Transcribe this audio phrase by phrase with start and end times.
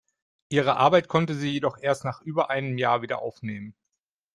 [0.49, 3.75] Ihre Arbeit konnte sie jedoch erst nach über einem Jahr wieder aufnehmen.